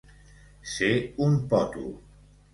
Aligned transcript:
Ser 0.75 0.89
un 1.27 1.37
pòtol. 1.53 1.95